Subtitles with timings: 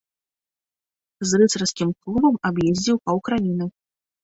[1.31, 3.65] З рыцарскім клубам аб'ездзіў паўкраіны.